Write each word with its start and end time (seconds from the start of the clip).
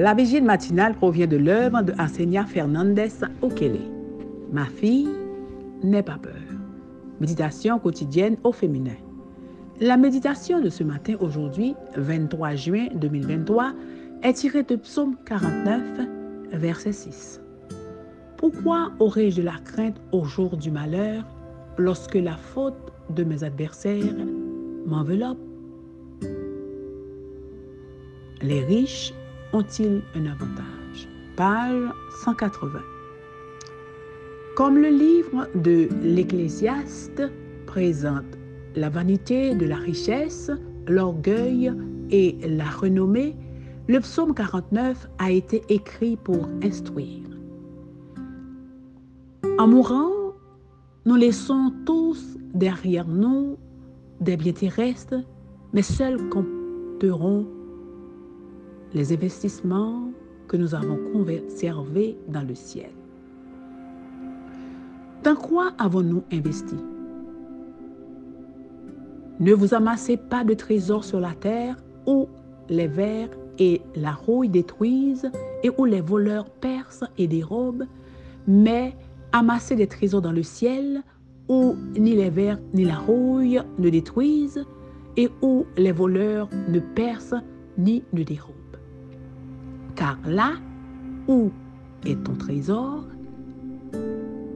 La 0.00 0.14
vigile 0.14 0.44
matinale 0.44 0.94
provient 0.94 1.26
de 1.26 1.36
l'œuvre 1.36 1.82
de 1.82 1.92
Arsenia 1.98 2.46
Fernandez 2.46 3.10
Okele. 3.42 3.80
Ma 4.50 4.64
fille, 4.64 5.10
n'aie 5.82 6.02
pas 6.02 6.16
peur. 6.16 6.32
Méditation 7.20 7.78
quotidienne 7.78 8.38
au 8.42 8.50
féminin. 8.50 8.96
La 9.78 9.98
méditation 9.98 10.58
de 10.58 10.70
ce 10.70 10.82
matin, 10.84 11.16
aujourd'hui, 11.20 11.74
23 11.98 12.54
juin 12.54 12.86
2023, 12.94 13.74
est 14.22 14.32
tirée 14.32 14.62
de 14.62 14.76
Psaume 14.76 15.16
49, 15.26 15.82
verset 16.54 16.92
6. 16.92 17.42
Pourquoi 18.38 18.92
aurais-je 19.00 19.36
de 19.36 19.42
la 19.42 19.58
crainte 19.62 20.00
au 20.12 20.24
jour 20.24 20.56
du 20.56 20.70
malheur 20.70 21.26
lorsque 21.76 22.14
la 22.14 22.38
faute 22.38 22.90
de 23.10 23.22
mes 23.22 23.44
adversaires 23.44 24.16
m'enveloppe? 24.86 25.36
Les 28.40 28.64
riches 28.64 29.12
ont-ils 29.52 30.02
un 30.14 30.26
avantage? 30.26 31.08
Page 31.36 31.90
180. 32.24 32.80
Comme 34.56 34.78
le 34.78 34.88
livre 34.88 35.48
de 35.54 35.88
l'Ecclésiaste 36.02 37.22
présente 37.66 38.36
la 38.76 38.88
vanité 38.88 39.54
de 39.54 39.66
la 39.66 39.76
richesse, 39.76 40.50
l'orgueil 40.86 41.72
et 42.10 42.36
la 42.46 42.68
renommée, 42.68 43.36
le 43.88 44.00
psaume 44.00 44.34
49 44.34 45.08
a 45.18 45.30
été 45.30 45.62
écrit 45.68 46.16
pour 46.16 46.48
instruire. 46.62 47.24
En 49.58 49.66
mourant, 49.66 50.10
nous 51.06 51.16
laissons 51.16 51.72
tous 51.86 52.36
derrière 52.54 53.08
nous 53.08 53.56
des 54.20 54.36
biens 54.36 54.52
terrestres, 54.52 55.22
mais 55.72 55.82
seuls 55.82 56.20
compteront 56.28 57.46
les 58.94 59.12
investissements 59.12 60.10
que 60.48 60.56
nous 60.56 60.74
avons 60.74 60.98
conservés 61.12 62.18
dans 62.28 62.42
le 62.42 62.54
ciel. 62.54 62.90
Dans 65.22 65.36
quoi 65.36 65.72
avons-nous 65.78 66.22
investi? 66.32 66.76
Ne 69.38 69.52
vous 69.54 69.74
amassez 69.74 70.16
pas 70.16 70.44
de 70.44 70.54
trésors 70.54 71.04
sur 71.04 71.20
la 71.20 71.32
terre 71.32 71.76
où 72.06 72.28
les 72.68 72.86
vers 72.86 73.28
et 73.58 73.80
la 73.94 74.12
rouille 74.12 74.48
détruisent 74.48 75.30
et 75.62 75.70
où 75.76 75.84
les 75.84 76.00
voleurs 76.00 76.48
percent 76.48 77.06
et 77.18 77.26
dérobent, 77.26 77.86
mais 78.46 78.96
amassez 79.32 79.76
des 79.76 79.86
trésors 79.86 80.22
dans 80.22 80.32
le 80.32 80.42
ciel 80.42 81.02
où 81.48 81.74
ni 81.98 82.14
les 82.16 82.30
vers 82.30 82.58
ni 82.74 82.84
la 82.84 82.96
rouille 82.96 83.60
ne 83.78 83.90
détruisent 83.90 84.64
et 85.16 85.28
où 85.42 85.66
les 85.76 85.92
voleurs 85.92 86.48
ne 86.68 86.80
percent 86.80 87.42
ni 87.76 88.02
ne 88.12 88.22
dérobent. 88.22 88.69
Car 90.00 90.16
là 90.26 90.52
où 91.28 91.50
est 92.06 92.16
ton 92.24 92.34
trésor, 92.34 93.04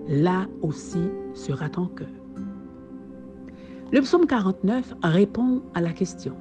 là 0.08 0.46
aussi 0.62 1.02
sera 1.34 1.68
ton 1.68 1.84
cœur. 1.88 2.08
Le 3.92 4.00
psaume 4.00 4.26
49 4.26 4.94
répond 5.02 5.60
à 5.74 5.82
la 5.82 5.92
question 5.92 6.34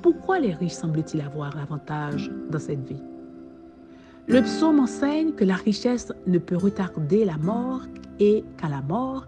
pourquoi 0.00 0.38
les 0.38 0.54
riches 0.54 0.74
semblent-ils 0.74 1.22
avoir 1.22 1.56
l'avantage 1.56 2.30
dans 2.48 2.60
cette 2.60 2.86
vie? 2.86 3.02
Le 4.28 4.40
psaume 4.42 4.78
enseigne 4.78 5.32
que 5.32 5.42
la 5.42 5.56
richesse 5.56 6.12
ne 6.28 6.38
peut 6.38 6.56
retarder 6.56 7.24
la 7.24 7.38
mort 7.38 7.82
et 8.20 8.44
qu'à 8.58 8.68
la 8.68 8.80
mort, 8.82 9.26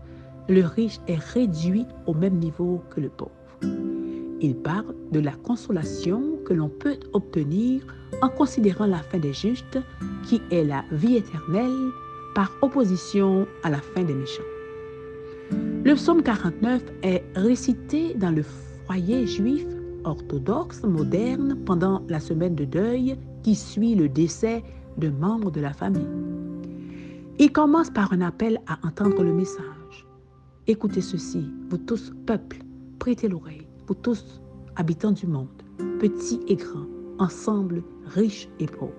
le 0.49 0.65
riche 0.65 1.01
est 1.09 1.19
réduit 1.19 1.87
au 2.07 2.15
même 2.15 2.39
niveau 2.39 2.85
que 2.91 3.01
le 3.01 3.09
pauvre. 3.09 3.33
Il 4.41 4.55
parle 4.55 4.95
de 5.11 5.19
la 5.19 5.33
consolation 5.33 6.23
que 6.45 6.55
l'on 6.55 6.69
peut 6.69 7.01
obtenir 7.13 7.83
en 8.23 8.29
considérant 8.29 8.87
la 8.87 8.99
fin 8.99 9.19
des 9.19 9.33
justes, 9.33 9.79
qui 10.25 10.43
est 10.51 10.65
la 10.65 10.85
vie 10.93 11.17
éternelle, 11.17 11.91
par 12.35 12.53
opposition 12.63 13.47
à 13.63 13.71
la 13.71 13.79
fin 13.79 14.03
des 14.03 14.15
méchants. 14.15 14.43
Le 15.85 15.95
psaume 15.95 16.23
49 16.23 16.83
est 17.03 17.25
récité 17.35 18.15
dans 18.15 18.31
le 18.31 18.43
foyer 18.87 19.27
juif 19.27 19.65
orthodoxe 20.05 20.83
moderne 20.83 21.57
pendant 21.65 22.03
la 22.09 22.21
semaine 22.21 22.55
de 22.55 22.65
deuil 22.65 23.17
qui 23.43 23.55
suit 23.55 23.95
le 23.95 24.09
décès 24.09 24.63
de 24.97 25.09
membres 25.09 25.51
de 25.51 25.61
la 25.61 25.73
famille. 25.73 26.07
Il 27.39 27.53
commence 27.53 27.91
par 27.91 28.13
un 28.13 28.21
appel 28.21 28.61
à 28.67 28.79
entendre 28.87 29.23
le 29.23 29.33
message. 29.33 30.07
Écoutez 30.67 31.01
ceci, 31.01 31.45
vous 31.71 31.79
tous, 31.79 32.13
peuple, 32.27 32.59
prêtez 32.99 33.29
l'oreille, 33.29 33.67
vous 33.87 33.95
tous, 33.95 34.41
habitants 34.77 35.13
du 35.13 35.27
monde, 35.27 35.63
petits 35.99 36.41
et 36.49 36.57
grands, 36.57 36.87
ensemble, 37.19 37.83
riches 38.09 38.49
et 38.59 38.67
pauvres. 38.67 38.93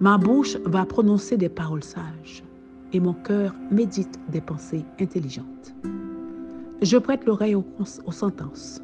Ma 0.00 0.18
bouche 0.18 0.56
va 0.64 0.84
prononcer 0.84 1.36
des 1.36 1.48
paroles 1.48 1.84
sages 1.84 2.44
et 2.92 3.00
mon 3.00 3.14
cœur 3.14 3.54
médite 3.70 4.18
des 4.30 4.40
pensées 4.40 4.84
intelligentes. 5.00 5.74
Je 6.82 6.98
prête 6.98 7.24
l'oreille 7.24 7.54
aux, 7.54 7.64
aux 8.04 8.12
sentences. 8.12 8.82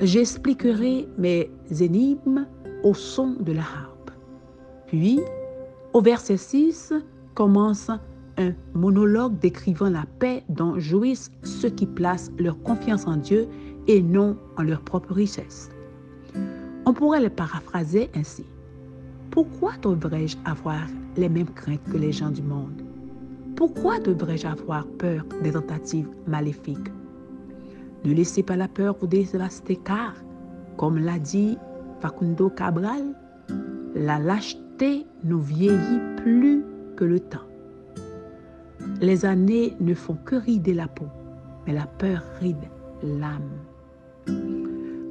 J'expliquerai 0.00 1.06
mes 1.18 1.50
énigmes 1.80 2.46
au 2.82 2.94
son 2.94 3.36
de 3.40 3.52
la 3.52 3.60
harpe. 3.60 4.10
Puis, 4.86 5.20
au 5.92 6.00
verset 6.00 6.38
6, 6.38 6.94
commence 7.34 7.90
un 8.38 8.52
monologue 8.74 9.38
décrivant 9.38 9.90
la 9.90 10.06
paix 10.18 10.42
dont 10.48 10.78
jouissent 10.78 11.30
ceux 11.42 11.68
qui 11.68 11.86
placent 11.86 12.32
leur 12.38 12.60
confiance 12.62 13.06
en 13.06 13.16
Dieu 13.16 13.46
et 13.86 14.00
non 14.00 14.36
en 14.56 14.62
leur 14.62 14.80
propre 14.80 15.12
richesse. 15.12 15.68
On 16.90 16.92
pourrait 16.92 17.20
le 17.20 17.30
paraphraser 17.30 18.10
ainsi. 18.16 18.44
Pourquoi 19.30 19.74
devrais-je 19.80 20.36
avoir 20.44 20.88
les 21.16 21.28
mêmes 21.28 21.46
craintes 21.46 21.84
que 21.84 21.96
les 21.96 22.10
gens 22.10 22.32
du 22.32 22.42
monde? 22.42 22.82
Pourquoi 23.54 24.00
devrais-je 24.00 24.48
avoir 24.48 24.88
peur 24.98 25.24
des 25.44 25.52
tentatives 25.52 26.08
maléfiques? 26.26 26.90
Ne 28.04 28.12
laissez 28.12 28.42
pas 28.42 28.56
la 28.56 28.66
peur 28.66 28.96
vous 29.00 29.06
dévaster 29.06 29.76
car, 29.76 30.14
comme 30.78 30.98
l'a 30.98 31.20
dit 31.20 31.56
Facundo 32.00 32.50
Cabral, 32.50 33.14
la 33.94 34.18
lâcheté 34.18 35.06
nous 35.22 35.40
vieillit 35.40 36.00
plus 36.16 36.64
que 36.96 37.04
le 37.04 37.20
temps. 37.20 37.46
Les 39.00 39.24
années 39.24 39.76
ne 39.78 39.94
font 39.94 40.16
que 40.24 40.34
rider 40.34 40.74
la 40.74 40.88
peau, 40.88 41.06
mais 41.68 41.72
la 41.72 41.86
peur 41.86 42.24
ride 42.40 42.68
l'âme. 43.04 43.52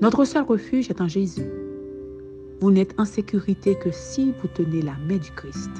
Notre 0.01 0.25
seul 0.25 0.43
refuge 0.43 0.89
est 0.89 0.99
en 0.99 1.07
Jésus. 1.07 1.68
Vous 2.61 2.71
n'êtes 2.71 2.93
en 2.99 3.05
sécurité 3.05 3.75
que 3.75 3.89
si 3.91 4.33
vous 4.41 4.47
tenez 4.53 4.81
la 4.81 4.97
main 5.07 5.17
du 5.17 5.31
Christ. 5.31 5.71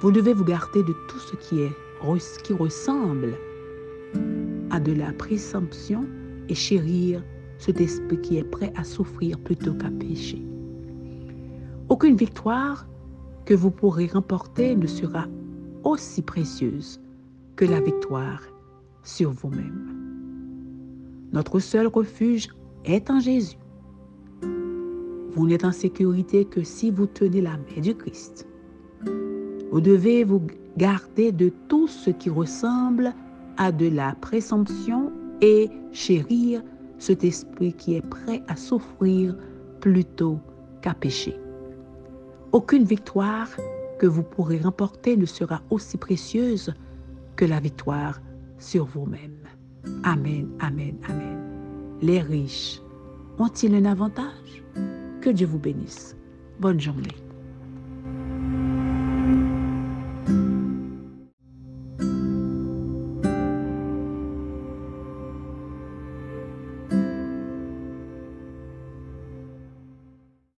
Vous 0.00 0.10
devez 0.10 0.32
vous 0.32 0.44
garder 0.44 0.82
de 0.82 0.94
tout 1.08 1.18
ce 1.18 1.36
qui 1.36 2.52
ressemble 2.54 3.34
à 4.70 4.80
de 4.80 4.92
la 4.92 5.12
présomption 5.12 6.06
et 6.48 6.54
chérir 6.54 7.22
cet 7.58 7.80
esprit 7.80 8.20
qui 8.20 8.38
est 8.38 8.44
prêt 8.44 8.72
à 8.76 8.84
souffrir 8.84 9.38
plutôt 9.38 9.74
qu'à 9.74 9.90
pécher. 9.90 10.42
Aucune 11.90 12.16
victoire 12.16 12.86
que 13.44 13.54
vous 13.54 13.70
pourrez 13.70 14.06
remporter 14.06 14.74
ne 14.74 14.86
sera 14.86 15.26
aussi 15.84 16.22
précieuse 16.22 17.00
que 17.56 17.64
la 17.64 17.80
victoire 17.80 18.40
sur 19.02 19.32
vous-même. 19.32 19.94
Notre 21.32 21.58
seul 21.58 21.88
refuge 21.88 22.48
est 22.84 23.10
en 23.10 23.20
Jésus. 23.20 23.58
Vous 25.32 25.46
n'êtes 25.46 25.64
en 25.64 25.72
sécurité 25.72 26.44
que 26.44 26.62
si 26.62 26.90
vous 26.90 27.06
tenez 27.06 27.40
la 27.40 27.56
main 27.56 27.80
du 27.80 27.94
Christ. 27.94 28.46
Vous 29.70 29.80
devez 29.80 30.24
vous 30.24 30.42
garder 30.76 31.32
de 31.32 31.52
tout 31.68 31.88
ce 31.88 32.10
qui 32.10 32.30
ressemble 32.30 33.12
à 33.56 33.72
de 33.72 33.88
la 33.88 34.14
présomption 34.20 35.12
et 35.40 35.68
chérir 35.92 36.62
cet 36.98 37.24
esprit 37.24 37.72
qui 37.72 37.94
est 37.94 38.06
prêt 38.06 38.42
à 38.48 38.56
souffrir 38.56 39.36
plutôt 39.80 40.38
qu'à 40.80 40.94
pécher. 40.94 41.36
Aucune 42.52 42.84
victoire 42.84 43.48
que 43.98 44.06
vous 44.06 44.22
pourrez 44.22 44.58
remporter 44.58 45.16
ne 45.16 45.26
sera 45.26 45.60
aussi 45.70 45.96
précieuse 45.96 46.72
que 47.36 47.44
la 47.44 47.60
victoire 47.60 48.20
sur 48.58 48.86
vous-même. 48.86 49.36
Amen, 50.02 50.48
amen, 50.60 50.96
amen. 51.08 51.38
Les 52.00 52.20
riches 52.20 52.80
ont-ils 53.38 53.74
un 53.74 53.84
avantage? 53.84 54.64
Que 55.28 55.32
Dieu 55.34 55.46
vous 55.46 55.58
bénisse. 55.58 56.16
Bonne 56.58 56.80
journée. 56.80 57.27